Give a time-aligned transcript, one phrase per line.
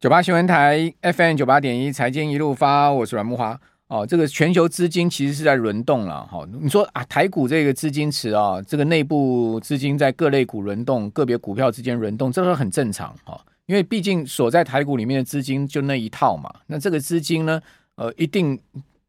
[0.00, 3.60] 九八新闻台 FM 九八点一财经一路发，我是阮慕华。
[3.88, 6.26] 哦，这个全球资金其实是在轮动了。
[6.26, 13.14] 哈、哦，你说啊，台股这个资金池啊，这个内部资金在各类股轮动，个别股票之间轮动，这个很正常。
[13.24, 16.50] 哈、哦，因为毕竟锁在台股里面的资金就那一套嘛。
[16.66, 17.60] 那这个资金呢，
[17.96, 18.58] 呃，一定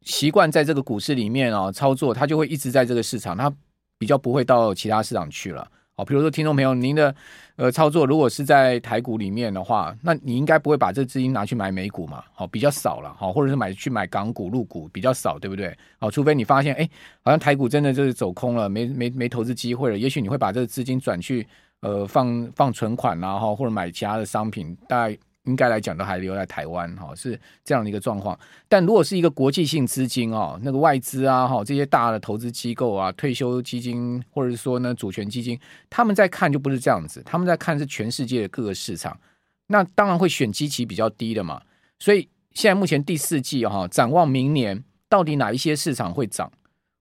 [0.02, 3.50] 习惯在这个股市里面啊操作，它就会一直在这个市场，它
[3.98, 5.66] 比较不会到其他市场去了。
[6.04, 7.14] 比如说听众朋友，您的
[7.56, 12.22] 呃操作如果是在台股里面的话，那你应该不会把这资金拿去买美股嘛？
[12.32, 15.76] 好，比较少了，好，或者是买去买港股、入股比较少，对不对？
[15.98, 16.88] 好，除非你发现，哎，
[17.22, 21.46] 好像台股真的就是走空了，没没没投资机会了，也许你会把这个资金转去
[21.80, 25.18] 呃放放存款然后或者买其他的商品，大概。
[25.44, 28.38] 应该来讲都还留在台湾哈，是这样的一个状况。
[28.68, 35.58] 但如果是一个国际性资金哦，那个外资啊哈，这些大的投资机构啊，退休基金或者是说呢主权基金，
[35.90, 39.18] 他们在看就不是这样子，他们在看是全世界的各个市场。
[39.66, 41.60] 那当然会选基期比较低的嘛。
[41.98, 46.52] 所以现在目前第四季哈，展望明年到底哪一些市场会涨？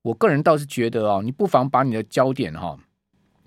[0.01, 2.75] 我个人倒是觉得哦，你不妨把你的焦点哈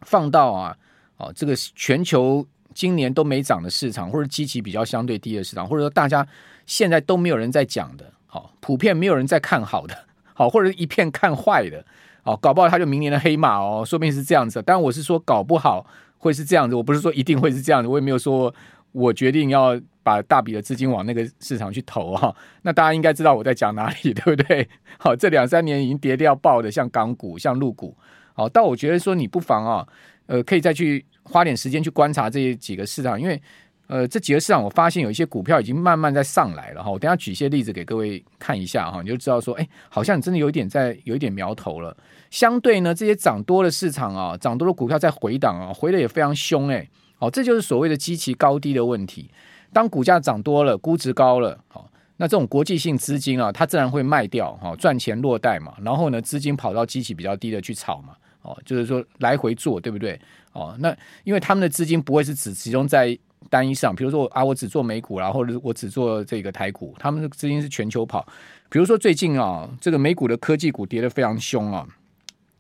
[0.02, 0.76] 放到啊
[1.16, 2.46] 哦这个全球。
[2.74, 6.26] 今年都没涨的市场，或者基期比较相对低的市场，或者说大家
[6.66, 9.96] 现在都没有人在讲的，好，普遍没有人在看好的，
[10.34, 11.84] 好，或者一片看坏的，
[12.22, 14.60] 好，搞不好他就明年的黑马哦，说不定是这样子。
[14.66, 15.86] 但我是说搞不好
[16.18, 18.52] 会是这样子，我不是说一定会是这样子，我也没有说
[18.90, 22.34] 我决定要把大笔的资金往那个市场去投哈。
[22.62, 24.68] 那大家应该知道我在讲哪里， 对不对？
[24.98, 27.96] 好，这两三年已经跌掉爆的，像港股、像陆股，
[28.32, 29.86] 好，但我觉得说你不妨啊，
[30.26, 31.06] 呃，可以再去。
[31.24, 33.40] 花点时间去观察这几个市场，因为
[33.86, 36.90] 呃这几个市场我发现有一些股票已经慢慢在上来了哈。
[36.90, 41.96] 我等下举一些例子给各位看一下哈，你就知道说，哎，好像你真的有一点在有一点苗头了。
[42.30, 46.88] 相对呢，这些涨多的市场啊，涨多的股票在回档啊，回的也非常凶哎。
[47.16, 49.30] 好，这就是所谓的基期高低的问题。
[49.72, 55.74] 当股价涨多了，估值高了，好，那这种国际性资金啊，它自然会卖掉哈，赚钱落袋嘛。
[55.82, 58.14] 然后呢，资金跑到基期比较低的去炒嘛。
[58.44, 60.20] 哦，就是说来回做，对不对？
[60.52, 63.18] 哦，那因为他们的资金不会是只集中在
[63.50, 68.24] 单一上，比如说啊，我只做美股啦，或者我只做这个台股，他们的资金是全球跑。
[68.68, 71.86] 比如说最近啊，这个美股的科技股跌得非常凶啊，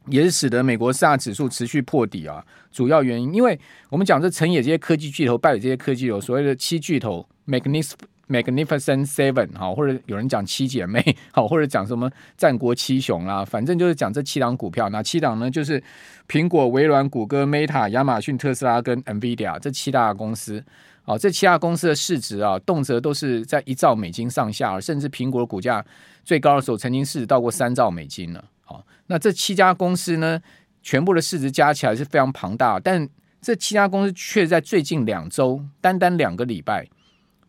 [0.08, 2.44] 也是使得美国四大指数持续破底啊。
[2.72, 3.58] 主要原因，因为
[3.90, 7.92] 我们讲这成也这些科技巨头，败给这些科技有，所谓的七巨头，Magnis。
[8.28, 11.02] Magnificent Seven 好，或者有人讲七姐妹
[11.32, 14.88] 好，或者讲什么战国七雄啦，反正就是讲这七档股票。
[14.88, 15.82] 那七档呢，就是
[16.28, 20.64] 苹果、微软、谷歌、Meta、亚马逊、特斯拉跟 NVIDIA 这七大公司。
[21.02, 25.84] 好，这七大公司的市值啊，动辄都是在一兆美金上下，甚至苹果的股价
[26.24, 28.42] 最高的时候，曾经市值到过三兆美金了。
[28.64, 30.40] 好，那这七家公司呢，
[30.82, 33.06] 全部的市值加起来是非常庞大，但
[33.42, 36.88] 这七家公司却在最近两周，单单两个礼拜。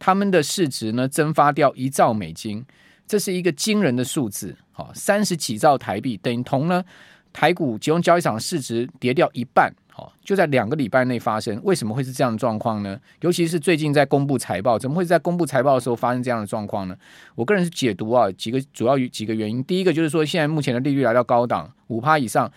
[0.06, 2.64] 他们的市值呢，蒸发掉一兆美金，
[3.08, 4.56] 这是一个惊人的数字。
[4.72, 6.86] 好，三十几兆台币，等同呢
[7.34, 9.74] 台股集中交易场市值跌掉一半。
[9.92, 13.00] 好，就在两个礼拜内发生，为什么会是这样的状况呢？
[13.22, 16.96] 尤其是最近在公布财报，怎么会在公布财报的时候发生这样的状况呢？
[17.34, 19.64] 我个人是解读啊，几个主要几个原因。
[19.64, 22.52] 第一个就是说，现在目前的利率来到高档五趴以上，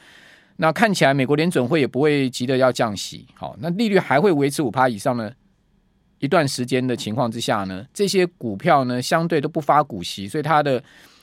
[0.56, 3.26] 那看起来美国联准会也不会急着要降息。
[3.32, 5.32] 好，那利率还会维持五趴以上呢？
[6.20, 10.82] 一段时间的情况之下呢，这些股票呢相对都不发股息，所以它的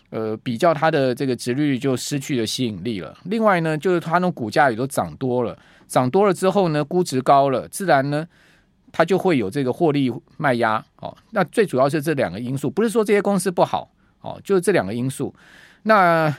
[0.10, 3.18] 呃比较它的这个殖利率就失去了吸引力了。
[3.26, 5.58] 另外呢，就是它那种股价也都涨多了，
[5.88, 8.26] 涨多了之后呢，估值高了，自然呢
[8.92, 10.84] 它就会有这个获利卖压。
[10.98, 13.92] 哦，那最主要是这两个因素，不是说这些公司不好，
[14.22, 15.36] 哦，就是这两个因素。
[15.84, 16.34] 那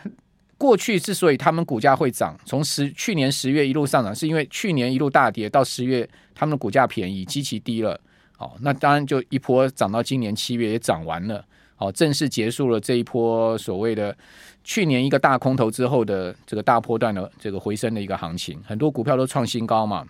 [0.56, 8.00] 过去之所以他们股价会涨，从十去年十月一路上涨，是因为去年一路大跌到十月，他们的股价便宜，极其低了。
[8.38, 11.42] 好，那当然就一波涨到今年七月也涨完了，
[11.74, 14.14] 好，正式结束了这一波所谓的
[14.62, 20.06] 去年一个大空头之后的这个大波段的这个回升的一个行情，很多股票都创新高嘛，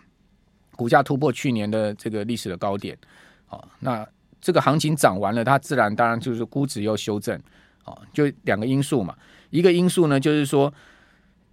[0.75, 2.99] 股价突破去年的这个历史的高点，
[3.47, 4.05] 好，那
[4.41, 7.41] 这个行情涨完了，它自然当然就是估值要修正，
[7.85, 9.15] 好，就两个因素嘛，
[9.51, 10.73] 一个因素呢就是说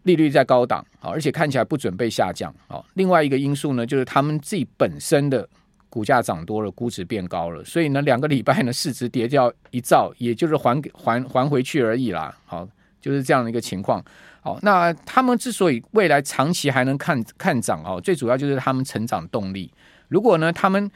[0.04, 5.48] 利率在高档，好，而且看起来不准备下降，好，另外一个因素呢就是他们自己本身的。
[5.94, 12.36] 股价涨多了，估值变高了，所以呢，两个礼拜呢，市值跌掉一兆，也就是还给还还回去而已啦。
[12.48, 12.68] 好，
[13.00, 14.04] 就是这样的一个情况。
[14.42, 19.72] 好，那他们之所以未来长期还能看看涨哦，最主要就是他们成长动力。
[20.08, 20.90] 如果呢，他们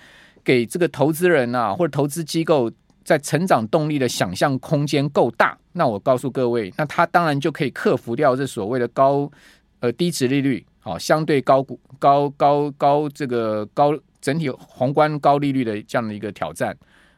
[0.44, 2.72] 给这个投资人啊或者投资机构
[3.04, 9.32] 在成长动力的想象空间够大，那我告诉各位，那他当然就可以克服掉这所谓的高
[9.80, 13.94] 呃低值利率，好，相对高股高高高这个高。
[14.22, 16.76] 整体宏观高利率的这样的一个挑战，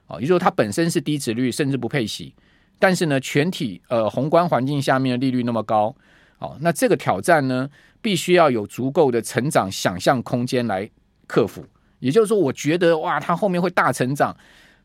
[0.07, 2.33] 哦，也就是说它本身是低值率，甚至不配息，
[2.77, 5.95] 但是呢，全体呃宏观环境下面的利率那么高，
[6.39, 7.69] 哦，那这个挑战呢，
[8.01, 10.89] 必须要有足够的成长想象空间来
[11.27, 11.65] 克服。
[11.99, 14.35] 也就是说，我觉得哇，它后面会大成长，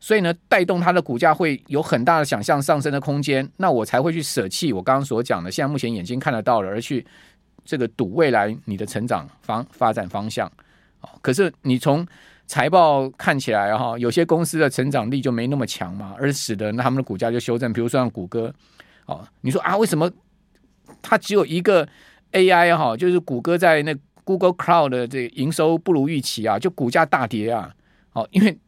[0.00, 7.06] 所以呢，带动它的股价会有很大的想象上升的空间，那我才会去舍弃我刚刚所讲的，现在目前眼睛看得到了，而去
[7.64, 10.50] 这个赌未来你的成长方发展方向。
[11.22, 12.06] 可是你从
[12.46, 17.72] 财报看起来哈，有些公司的成长力就没那么强嘛，而使得那他们的股价就修正。
[17.72, 18.52] 比如说像谷歌，
[19.06, 20.10] 哦，你说啊，为什么
[21.00, 21.88] 它只有一个
[22.32, 27.74] AI 哈，就是谷歌在那 Google Cloud 的这个营收不如预期啊，就股价大跌啊？
[28.12, 28.58] 哦，因为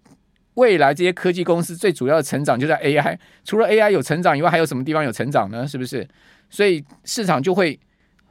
[0.55, 5.69] 未来这些科技公司最主要的成长就在 AI，除了 AI 有成长以外，还有什么地方有成长呢？
[5.69, 6.09] 是不是？
[6.49, 7.79] 所以市场就会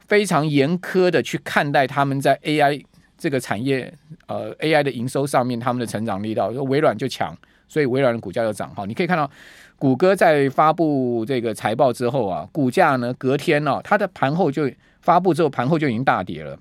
[0.08, 2.84] 非常严苛的去看待他们在 AI。
[3.18, 3.92] 这个产业
[4.26, 7.36] 呃，AI 的营收上面，他们的成长力道，微软就强，
[7.66, 8.84] 所以微软的股价就涨哈。
[8.84, 9.30] 你可以看到，
[9.78, 14.70] 谷歌在发布这个财报之后啊，股价呢隔天呢、哦，它的盘后就
[15.00, 16.58] 发布之后，盘后就已经大跌了，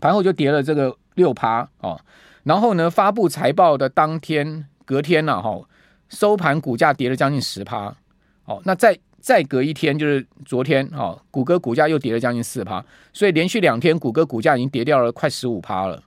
[0.00, 2.00] 盘后就跌了这个六趴哦。
[2.44, 5.60] 然后呢，发布财报的当天，隔天呢、啊，哈，
[6.08, 7.92] 收盘股价跌了将近十趴
[8.44, 8.62] 哦。
[8.64, 16.00] 那在再隔一天就是昨天，哈，谷歌股价又跌了将近四趴，所以连续两天谷歌股价已经跌掉了快十五趴了，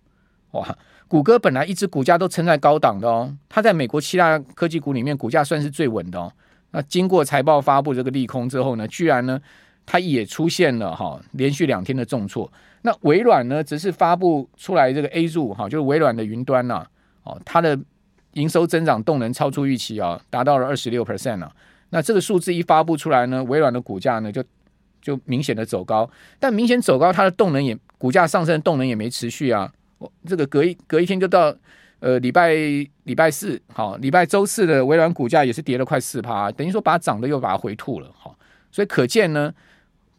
[0.52, 0.78] 哇！
[1.06, 6.32] 谷歌本来一直股价都撑在高档的哦，它在美国七大科技股里面股价算是最稳的哦。
[6.72, 9.38] 那经过财报发布这个利空之后呢，居然呢，
[9.86, 12.50] 它也出现了哈连续两天的重挫。
[12.84, 16.88] 那微软呢，只是发布出来这个 Azure 哈，就是微软的云端呐，
[17.24, 17.78] 哦，它的
[18.36, 21.52] 营收增长动能超出预期啊，达到了二十六 percent 啊。
[21.92, 24.44] 那这个数字一发布出来呢，微软的股价呢就
[25.02, 26.10] 就明显的走高，
[26.40, 29.72] 但明显走高，它的动能也股价上升的动能也没持续啊。
[29.98, 31.56] 我这个隔一隔一天就到
[32.00, 32.54] 呃礼拜
[33.04, 38.38] 礼拜四，好，礼拜周四的微软股价也是跌了快四趴，等于说把它涨的又把它回吐了，好，
[38.72, 39.52] 所以可见呢，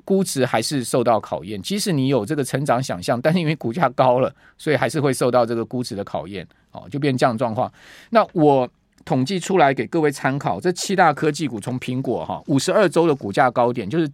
[0.04, 1.62] 估值还是受到考验。
[1.62, 7.72] 即使你有这个成长想象，但是因为股价高了，所以还是会受到这个估值的考验，哦，就变这样状况。
[8.10, 8.68] 那我。
[9.04, 14.08] 统计出来给各位参考，这七大科技股从苹果哈五十二周的股价高点，就是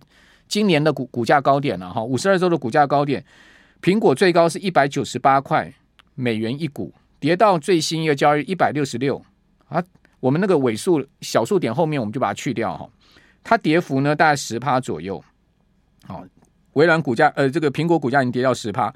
[0.49, 3.23] 今年的股股价高点了哈，五十二周的股价高点，
[3.83, 5.73] 苹果最高是一百九十八块
[6.15, 9.21] 美元一股，跌到最新一个交易一百六十六
[9.69, 9.83] 啊，
[10.21, 12.89] 我们那个尾数小数点后面我们就把它去掉哈，
[13.43, 15.23] 它跌幅呢大概十趴左右，
[16.07, 16.25] 好，
[16.75, 18.95] 微软股价呃这个苹果股价已经跌到十趴，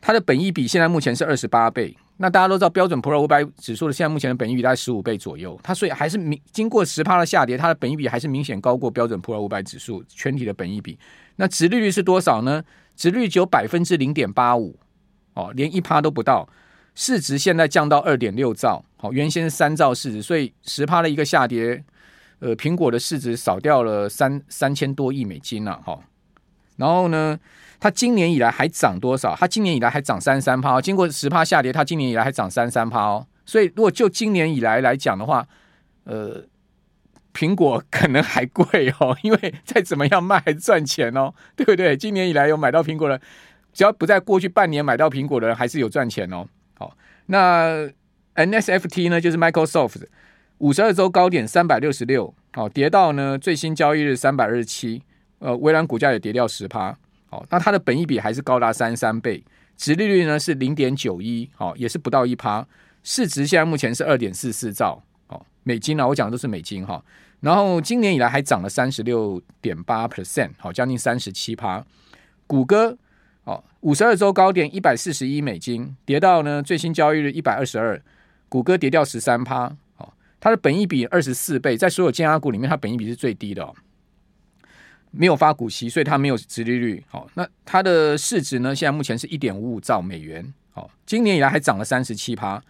[0.00, 1.96] 它的本益比现在目前是二十八倍。
[2.22, 10.96] 那大家都知道，标准普尔五百指数的现在目前的本益比大概十五倍左右，它所以还是明经过十趴的下跌，它的本益比还是明显高过标准普尔五百指数全体的本益比。
[11.34, 12.62] 那殖利率是多少呢？
[12.94, 14.78] 殖利率只有百分之零点八五，
[15.34, 16.48] 哦，连一趴都不到。
[16.94, 21.82] 市值现在降到二点六兆，好，原先是三兆市值，所以十趴的一个下跌，
[22.38, 25.98] 呃，苹果的市值少掉了三三千多亿美金了，哈。
[26.76, 27.38] 然后呢？
[27.80, 29.34] 它今年以来还涨多少？
[29.34, 33.26] 它今年以来还涨三三趴，经过十趴下跌，它今年以来还涨三三趴哦。
[33.44, 35.44] 所以如果就今年以来来讲的话，
[36.04, 36.44] 呃，
[37.34, 41.96] 苹果可能还贵哦， 因为再怎么样卖还赚钱哦，对不对？
[41.96, 43.20] 今年以来有买到苹果的，
[43.72, 46.46] 只要不在过去半年买到苹果的人，还是有赚钱哦。
[46.74, 46.96] 好，
[47.26, 47.88] 那
[48.36, 50.04] NSFT 呢，就是 Microsoft
[50.58, 55.02] 五十二周高点三百六十六，好，跌到呢最新交易日三百二十七，
[55.42, 56.96] 呃，微软股价也跌掉十趴。
[57.30, 59.42] 哦，那它的本益比还是高达三三倍，
[59.76, 62.66] 殖利率呢是零点九一，好，也是不到一趴，
[63.02, 67.02] 市值现在目前是二点四四兆，哦，美金啊，我讲的都是美金哈。
[67.40, 71.84] 然后今年以来还涨了三十六点八 percent，好，将近三十七趴。
[72.46, 72.96] 谷歌，
[73.44, 77.98] 哦，五十二周高点一百四十一美金，跌到呢最新交易日一百二十二，
[78.50, 83.74] 谷歌跌掉十三趴，好，它的本益比二十四倍，在所有尖牙股里面，它本益比是最低的哦。
[85.12, 87.04] 没有发股息，所以它没有殖利率。
[87.08, 88.74] 好，那它的市值呢？
[88.74, 90.52] 现在目前是一点五五兆美元。
[90.72, 92.60] 好，今年以来还涨了三十七趴。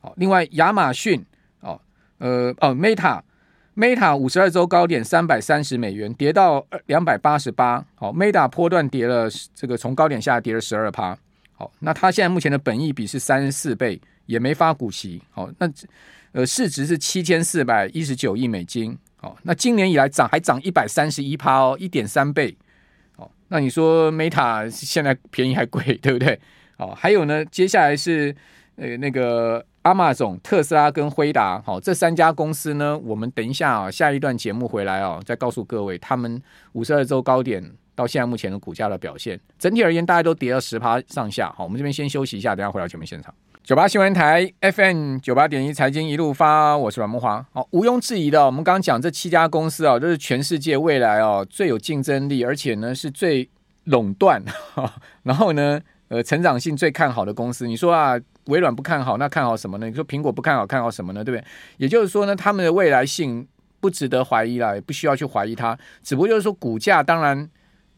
[0.00, 1.24] 好，另外亚马逊
[1.60, 1.80] 哦，
[2.18, 7.84] 呃哦，Meta，Meta 五十二周高点三百三十美元，跌到两百八十八。
[7.94, 11.16] 好，Meta 波段跌了这个从高点下跌了十二趴。
[11.54, 15.22] 好，那它现在目前的本益比是三十四倍，也没发股息。
[15.30, 15.66] 好，那
[16.32, 18.96] 呃市值是七千四百一十九亿美金。
[19.26, 22.56] 哦，那今年以来涨还涨一百三十一趴哦，一点三倍。
[23.16, 26.38] 哦，那你说 Meta 现在便宜还贵，对不对？
[26.76, 28.34] 哦，还有呢，接下来是
[28.76, 36.40] 呃那个阿玛总、特斯拉跟辉达，好，这三家公司呢，我们等一下啊，下一段节目回来哦，再告诉各位他们
[36.72, 39.40] 五十二周高点到现在目前的股价的表现。
[39.58, 41.52] 整体而言，大家都跌了十趴上下。
[41.56, 43.34] 好，我们这边先休息一下，等下回到节目现场。
[43.66, 47.44] 九八新闻台 FM 九八点一财经一路发，我是阮慕驊。
[47.52, 53.50] 好，毋庸置疑的，我们刚刚讲这七家公司啊，都是全世界未来哦最有竞争力，而且呢是最
[53.86, 54.40] 垄断，
[55.24, 57.66] 然后呢呃成长性最看好的公司。
[57.66, 59.88] 你说啊，微软不看好，那看好什么呢？
[59.88, 61.24] 你说苹果不看好，看好什么呢？
[61.24, 61.44] 对不对？
[61.78, 63.44] 也就是说呢，他们的未来性
[63.80, 67.50] 不值得怀疑了，也不需要去怀疑它，只不过就是说股价当然。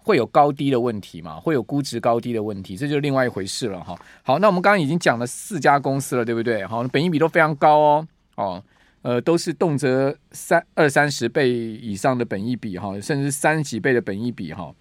[0.09, 1.39] 会有高低的问题嘛？
[1.39, 3.95] 会有估值高低的问题，这就是另外一回事了哈。
[4.23, 6.65] 好，那我们刚刚已经讲了四家公司了，对不对？
[6.65, 8.65] 好，本益比都非常高哦，哦，
[9.03, 14.75] 呃，都是动辄三二三十倍以上的本益比哈，甚至三十几倍的本益比哈。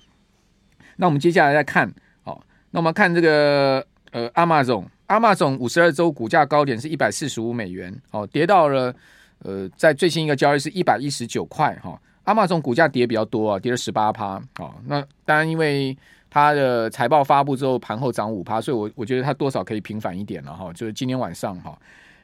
[0.95, 1.93] 那我们接下来再看，
[2.23, 2.41] 好，
[2.71, 8.95] 那我们看这个呃阿玛总，阿玛总五十二周股价高点是一百四十五美元，哦，跌到了
[9.39, 11.99] 呃，在最新一个交易是一百一十九块哈。
[12.27, 14.75] Amazon 股价跌比较多啊，跌了十八趴啊。
[14.85, 15.97] 那当然，因为
[16.29, 20.71] 它的财报发布之后，盘后涨五趴，所以我我觉得它多少可以平反一点了哈。
[20.73, 21.79] 就是今天晚上哈，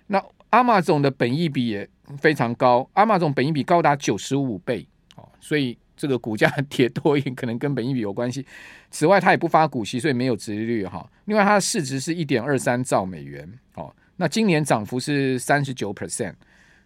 [0.07, 8.45] 那 Amazon 的本益比也非常高，Amazon 本益比高达九十五倍哦，所以这个股价 跌多也可能跟本益比有关系。
[8.91, 11.10] 此外，它也不发股息，所以没有殖利率哈。
[11.25, 13.89] 另外，它的市值是一点二三兆美元哦。
[14.17, 16.33] 那今年涨幅是三十九 percent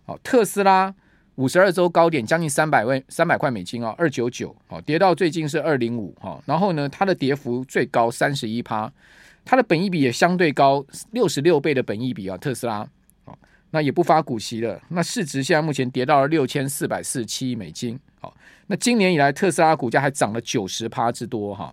[0.06, 0.20] 哦。
[0.22, 0.94] 特斯拉。
[1.38, 8.92] 五十二周高点将近三百万三百块美金啊，二九九哦，跌到最近是二零五哈，然后呢，它的跌幅最高三十一趴，
[9.46, 12.80] 它的本益比也相对高，六十六倍的本益比啊，特斯拉
[13.26, 13.38] 哦，
[13.70, 21.72] 那也不发股息了，那市值现在目前跌到了六千四百四十七亿美金，好，那今年以来特斯拉股价还涨了九十趴之多哈，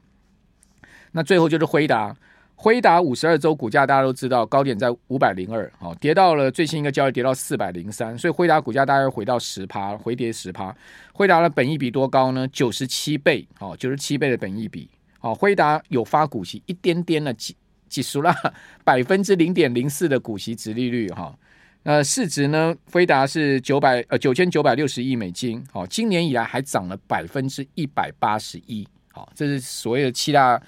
[1.12, 2.14] 那最后就是辉达。
[2.57, 10.75] 辉达五十二周股价大家都知道，高点在五百零二，好，跌到了最新一个交易跌到四百零三，所以辉达股价大概回到十趴，回跌十趴。
[11.13, 12.49] 辉达的本益比多高呢？
[12.49, 14.89] 九十七倍，哦，九十七倍的本益比，
[15.21, 17.55] 哦，辉达有发股息，一点点的几
[17.89, 18.35] 几十啦，
[18.83, 21.37] 百分之零点零四的股息值利率，哈，
[21.83, 30.63] 呃，市值呢，辉达是九百呃九千九百六十亿美金，好，今年以来还涨了百分之一百八十一，好，这是所谓的七大。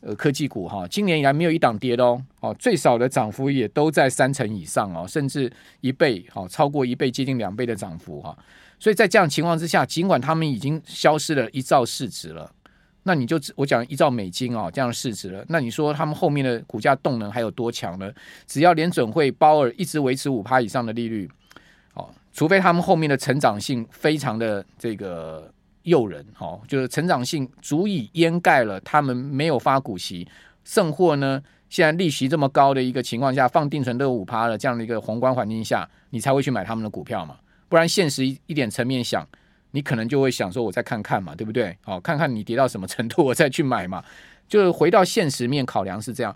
[0.00, 8.36] 呃，科技股哈，今年以来没有一档跌的哦，哦，最少的涨幅也都在三成以上哦，甚至一倍，好，超过一倍，接近两倍的涨幅哈。
[8.78, 12.48] 所以在这样情况之下，尽管他们已经消失了一兆市值了，
[13.02, 18.08] 那你就我讲一兆美金哦，这样的市值了，那你说他们后面的股价动能还有多强呢？
[18.46, 21.28] 只要联准会鲍尔一直维持五趴以上的利率，
[21.94, 25.52] 哦，除非他们后面的成长性非常的这个。
[25.88, 30.28] 诱人，哈，就是成长性足以掩盖了他们没有发股息，
[30.64, 37.36] 甚或呢，现在利息这么高的一个情况下，放定存都有五趴了，这样的一个宏观环境下，你才会去买他们的股票嘛？
[37.68, 39.26] 不然现实一点层面想，
[39.72, 41.76] 你可能就会想说，我再看看嘛，对不对？
[41.82, 44.04] 好，看看你跌到什么程度，我再去买嘛。
[44.48, 46.34] 就是回到现实面考量是这样。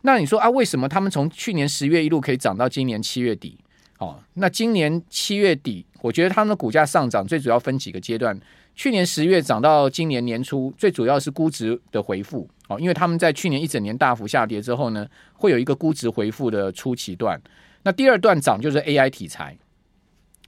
[0.00, 3.56] 那你说啊，为什么他们从去年十月一路可以涨到今年七月底？
[3.98, 8.36] 哦，那今年七月底，我觉得他们的股价上涨最主要分几个阶段。
[8.74, 17.40] 去年十月涨到今年年初，最主要是估值的回复哦，因为他们在去年一整年大幅下跌之后呢，会有一个估值回复的初期段。
[17.82, 19.56] 那第二段涨就是 AI 题材，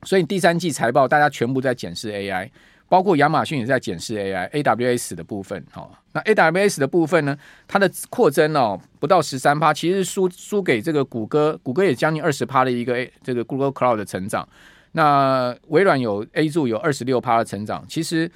[0.04, 2.48] 所以第三季财报大家全部在检视 AI，
[2.88, 5.90] 包括亚马逊也在检视 AI，AWS 的部分哦。
[6.12, 7.36] 那 AWS 的部分呢，
[7.68, 14.48] 它的扩增哦不到十三趴，其实输输给这个谷歌，谷歌也将近二十趴的一个这个 Google Cloud 的成长。
[14.96, 18.30] 那微软有 A 柱有二十六趴的成长，其实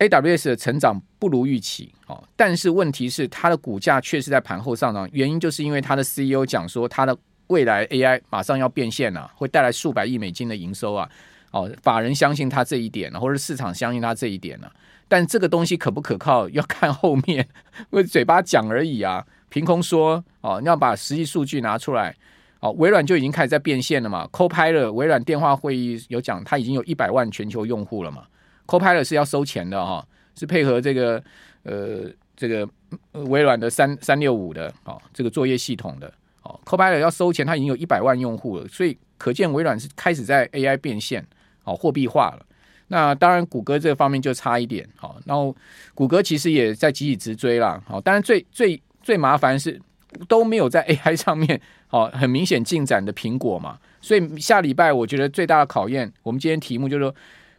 [0.00, 7.16] AWS 的成长不如预期哦，但是问题是它的股价确实在盘后上涨，原因就是因为它的 CEO 讲说它的
[7.46, 11.08] 未来 AI 马上要变现了啊，会带来数百亿美金的营收啊，
[11.52, 14.68] 哦，法人相信他这一点，或者市场相信他这一点呢，
[15.06, 22.16] 但这个东西可不可靠要看后面，因为嘴巴讲而已啊，凭空说哦，你要把实际数据拿出来。
[22.60, 24.28] 哦，微软就已经开始在变现了嘛。
[24.32, 28.24] Copilot 微软电话会议有讲，它已经有一百万全球用户了嘛。
[28.66, 31.22] Copilot 是要收钱的哈、是配合这个
[31.62, 32.68] 呃这个
[33.12, 36.12] 微软的三三六五的哦这个作业系统的
[36.42, 36.58] 哦。
[36.64, 41.24] Copilot 要收钱，它已经有一百万用户了，所以可见微软是开始在 AI 变现，
[41.62, 42.44] 哦货币化了。
[42.88, 45.54] 那当然，谷歌这方面就差一点，好、哦，然后
[45.94, 49.80] 谷歌其实也在急起直追了，好、哦，当然最最最麻烦是。
[50.26, 51.60] 都没有在 AI 上面，
[51.90, 57.14] 哦，很明显进展的苹果嘛，所以下礼拜我觉得最大的考验，我们今天题目就是说，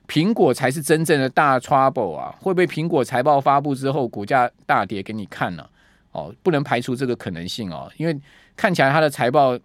[0.08, 5.68] 苹果才是真正的大 trouble 啊，会不会苹果财报发布之后股价大跌给你看呢？
[6.12, 8.16] 哦，不能排除这个可能性哦，因为
[8.56, 9.58] 看起来它的财报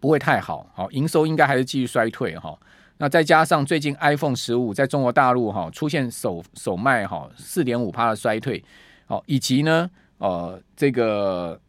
[0.00, 2.58] 不会太好，好，营收应该还是继续衰退哈。
[2.96, 8.64] 那再加上最近 iPhone 十五在中国大陆哈出现首首卖哈四点五趴的衰退，
[9.04, 11.60] 好，以及呢，呃，这个。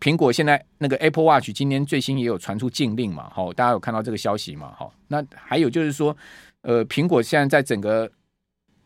[0.00, 4.72] 苹果现在那个 Apple Watch 今天最新也有传出禁令嘛，好，大家有看到这个消息嘛？
[4.76, 6.16] 好，那还有就是说，
[6.62, 8.10] 呃，苹果现在在整个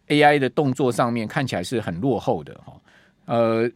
[0.08, 2.80] AI 的动作上面看起来是很落后的哈，
[3.26, 3.70] 呃，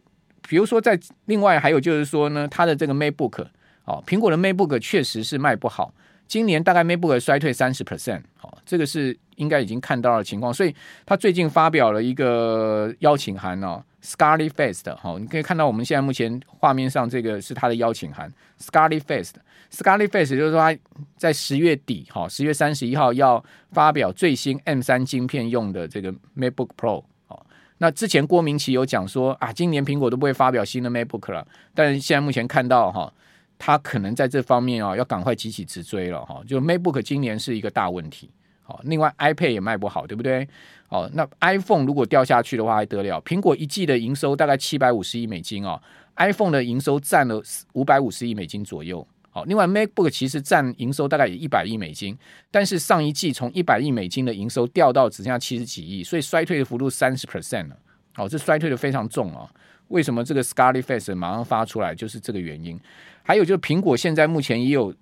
[0.47, 3.45] 比如说在另外还有就是说呢，它的这个 MacBook，
[3.85, 5.93] 哦，苹果的 MacBook 确实是卖不好。
[6.27, 20.77] 今年大概 MacBook 衰退三十 percent，好，这个是应该已经看到的情况，所以他最近发表了一个邀请函哦，Scarlet Face 好，你可以看到我们现在目前画面上这个是他的邀请函，Scarlet Face，Scarlet Face 就是说他
[21.15, 27.45] 在十月底，哈，十月三十一号要发表最新 M 三晶片用的这个 MacBook Pro，好，
[27.77, 33.13] 那之前郭明奇有讲说啊，今年苹果都不会发表新的 MacBook 了，但是现在目前看到哈。
[33.57, 36.41] 他可能在这方面啊，要赶快急起直追了哈。
[36.47, 38.29] 就 MacBook 今年是一个大问题，
[38.61, 40.47] 好，另外 iPad 也卖不好，对不对？
[40.89, 43.21] 哦，那 iPhone 如果掉下去的话还得了？
[43.21, 45.81] 苹果一季的营收大概七百五十亿美金哦
[46.15, 47.41] ，iPhone 的营收占了
[47.73, 49.05] 五百五十亿美金左右。
[49.29, 52.17] 好，另外 MacBook 其实占营收大概也一百亿美金，
[52.49, 57.77] 但是上一季从一百亿美金的营收掉到只剩下七十几亿，所以衰退的幅度三十 percent 了。
[58.13, 59.47] 好，这衰退的非常重啊。
[59.89, 62.79] 为什么这个 Scarlet Face 马上发出来，就是这个原因。
[63.23, 64.93] 还有就是苹果现在目前也有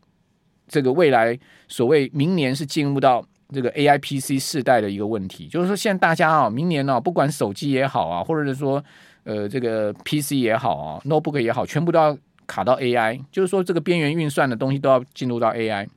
[0.68, 1.38] 这个未来
[1.68, 3.24] 所谓明年是进入到
[3.54, 8.84] 这个 AI PC 世代的一个问题，就是说现在大家啊，明年呢，不管手机也好啊，或者是说
[9.24, 15.88] 呃这个 PC 也好啊，Notebook 也好，全部都要卡到 AI，就是说这个边缘运算的东西都要进入到 AI。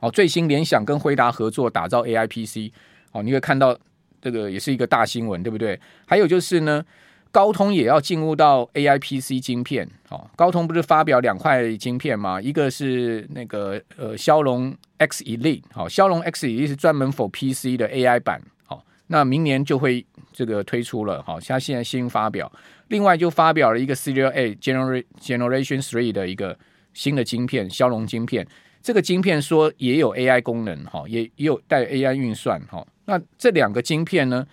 [0.00, 2.72] 哦，最新联想跟辉达合作打造 AI PC，
[3.10, 3.78] 好，你会看到
[4.22, 5.78] 这个也是一个大新闻，对不对？
[6.06, 6.84] 还有就是呢。
[7.30, 12.40] 高通也要进入到 AI PC 晶片，哦，高通不是发表两块晶片吗？
[12.40, 22.50] 一个是那个呃骁龙 X Elite，好，骁龙 X Elite 是专门 for PC 的 AI 版，好，那明年就会这个推出了，好，像现在新发表，
[22.88, 26.58] 另外就发表了一个 Serial A Generation Generation Three 的一个
[26.94, 28.46] 新的晶片，骁龙晶片，
[28.82, 34.46] 这个晶片说也有 AI 功能，哈，也也有带 AI 运算，哈，那这两个晶片呢？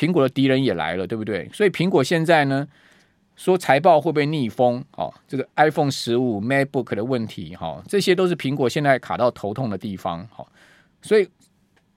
[0.00, 1.46] 苹果的敌人也来了，对不对？
[1.52, 2.66] 所以苹果现在呢，
[3.36, 4.82] 说财报会不会逆风？
[4.96, 10.46] 哦，这个 iPhone 十五、MacBook 的问题，哈、哦，这些都是苹果现在卡到头痛的地方，哈、哦。
[11.02, 11.28] 所以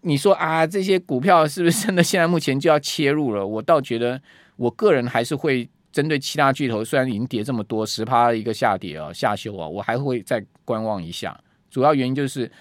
[0.01, 3.47] 你说啊，这些股票是不是真的现在目前就要切入了？
[3.47, 4.21] 我倒觉得，
[4.57, 11.39] 我个人还是会针对七大巨头，虽然已经跌这么多，十趴一个下跌啊，下修啊，我还会再观望一下。
[11.69, 12.51] 主要原因就是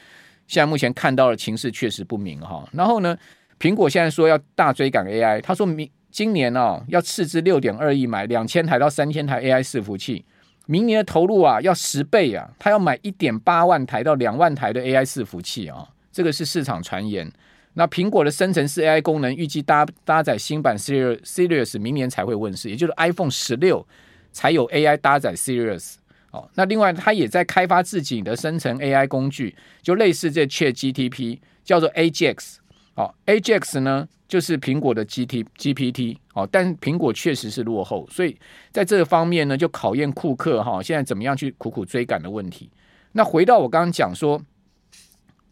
[0.47, 2.69] 现在目前看到的情势确实不明，哈、哦。
[2.73, 3.19] 然后呢？
[3.63, 10.25] 苹果现在说要大追赶 AI，他说明今年哦要斥资六点二亿买两千台到三千台 AI 伺服器，
[10.67, 17.31] 明年的投入啊要十倍啊，他要买一点八万台到两万台的 AI 伺服器啊，这个是市场传言。
[17.75, 23.87] 那苹果的生成式 AI 功能预计搭搭载新版 Sirius Sirius 明年才会问世，也就是 iPhone 十六
[24.33, 25.95] 才有 AI 搭载 Sirius
[26.33, 26.51] 哦。
[26.55, 32.57] 那另外他也在开发自己的生成 AI 工具，就类似这 ChatGPT 叫做 AGX。
[32.95, 38.39] 好，AGX 呢，就是苹果的 GT GPT，好，但苹果确实是落后，所以
[38.71, 42.71] 在这个方面呢，就考验库克哈，现在怎么样去苦苦追赶的问题。
[43.13, 44.39] 那回到我刚刚讲说，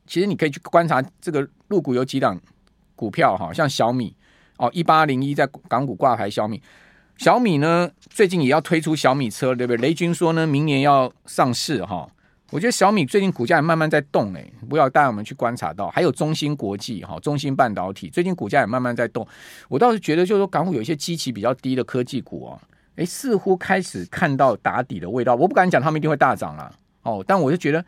[0.06, 2.38] 其实你可以去观察这个入股有几档
[2.94, 4.14] 股票哈，像小米
[4.58, 6.62] 哦，一八零一在港股挂牌小米，
[7.16, 9.88] 小米呢最近也要推出小米车，对不对？
[9.88, 12.06] 雷军说呢，明年要上市哈。
[12.50, 19.26] 我觉得小米最近股价也慢慢在动哎，不要带我们去观察到，还有中芯国际哈，中芯半导体最近股价也慢慢在动。
[19.68, 22.58] 我倒是觉得，就是说港股有一些基期比较低的科技股啊，
[22.96, 25.36] 哎，似乎开始看到打底的味道。
[25.36, 27.84] 我不敢讲他们一定会大涨啦，哦，但我就觉得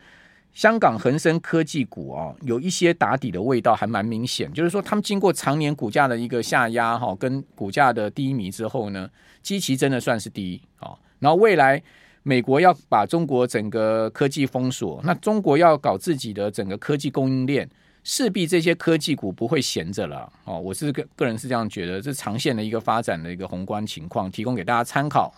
[0.53, 4.53] 香港恒生科技股啊，有一些打底的味道还蛮明显。
[4.53, 9.11] 就是说，他们经过常年股价的一个下压哈，跟股价的低迷之后呢，
[9.42, 11.83] 基期真的算是低啊，然后未来。
[12.23, 17.69] 美国要把中国整个科技封锁，那中国要搞自己的整个科技供应链，
[18.03, 20.59] 势必这些科技股不会闲着了哦。
[20.59, 25.31] 我是个个人是这样觉得，这长线的一个发展的一个宏观情况，提供给大家参考。